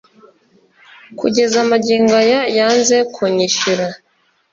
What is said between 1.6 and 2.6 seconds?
magingo aya